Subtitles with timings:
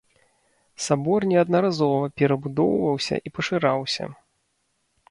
[0.85, 4.03] Сабор неаднаразова перабудоўваўся і пашыраўся.